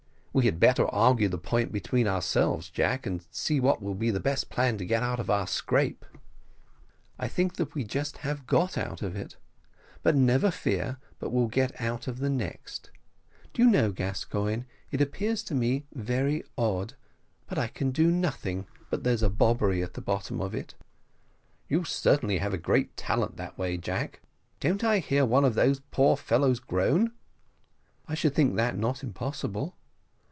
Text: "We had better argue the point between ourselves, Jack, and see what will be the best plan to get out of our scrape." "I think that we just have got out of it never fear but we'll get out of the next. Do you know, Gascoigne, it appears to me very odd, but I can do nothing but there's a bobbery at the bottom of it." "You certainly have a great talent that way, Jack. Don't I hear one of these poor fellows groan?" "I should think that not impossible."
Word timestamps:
"We 0.33 0.45
had 0.45 0.61
better 0.61 0.87
argue 0.87 1.27
the 1.27 1.37
point 1.37 1.73
between 1.73 2.07
ourselves, 2.07 2.69
Jack, 2.69 3.05
and 3.05 3.21
see 3.31 3.59
what 3.59 3.81
will 3.81 3.93
be 3.95 4.11
the 4.11 4.21
best 4.21 4.49
plan 4.49 4.77
to 4.77 4.85
get 4.85 5.03
out 5.03 5.19
of 5.19 5.29
our 5.29 5.45
scrape." 5.45 6.05
"I 7.19 7.27
think 7.27 7.55
that 7.57 7.75
we 7.75 7.83
just 7.83 8.19
have 8.19 8.47
got 8.47 8.77
out 8.77 9.01
of 9.01 9.13
it 9.17 9.35
never 10.05 10.49
fear 10.49 10.99
but 11.19 11.31
we'll 11.33 11.49
get 11.49 11.81
out 11.81 12.07
of 12.07 12.19
the 12.19 12.29
next. 12.29 12.91
Do 13.53 13.61
you 13.61 13.69
know, 13.69 13.91
Gascoigne, 13.91 14.63
it 14.89 15.01
appears 15.01 15.43
to 15.43 15.53
me 15.53 15.83
very 15.91 16.45
odd, 16.57 16.93
but 17.45 17.57
I 17.57 17.67
can 17.67 17.91
do 17.91 18.09
nothing 18.09 18.67
but 18.89 19.03
there's 19.03 19.23
a 19.23 19.29
bobbery 19.29 19.83
at 19.83 19.95
the 19.95 20.01
bottom 20.01 20.39
of 20.39 20.55
it." 20.55 20.75
"You 21.67 21.83
certainly 21.83 22.37
have 22.37 22.53
a 22.53 22.57
great 22.57 22.95
talent 22.95 23.35
that 23.35 23.57
way, 23.57 23.75
Jack. 23.77 24.21
Don't 24.61 24.81
I 24.85 24.99
hear 24.99 25.25
one 25.25 25.43
of 25.43 25.55
these 25.55 25.81
poor 25.91 26.15
fellows 26.15 26.61
groan?" 26.61 27.11
"I 28.07 28.15
should 28.15 28.33
think 28.33 28.55
that 28.55 28.77
not 28.77 29.03
impossible." 29.03 29.75